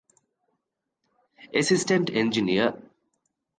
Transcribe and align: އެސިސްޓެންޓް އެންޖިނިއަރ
އެސިސްޓެންޓް 1.53 2.09
އެންޖިނިއަރ 2.15 2.71